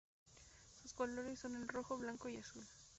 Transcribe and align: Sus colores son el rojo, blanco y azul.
Sus 0.81 0.95
colores 0.95 1.37
son 1.37 1.55
el 1.57 1.67
rojo, 1.67 1.95
blanco 1.95 2.27
y 2.27 2.35
azul. 2.37 2.65